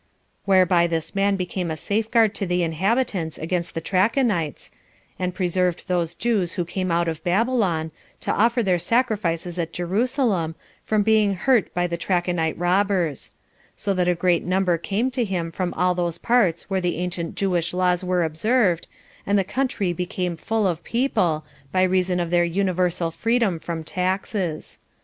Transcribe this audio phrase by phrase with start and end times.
[0.45, 4.71] Whereby this man became a safeguard to the inhabitants against the Trachonites,
[5.19, 7.91] and preserved those Jews who came out of Babylon,
[8.21, 13.33] to offer their sacrifices at Jerusalem, from being hurt by the Trachonite robbers;
[13.75, 17.35] so that a great number came to him from all those parts where the ancient
[17.35, 18.87] Jewish laws were observed,
[19.27, 24.79] and the country became full of people, by reason of their universal freedom from taxes.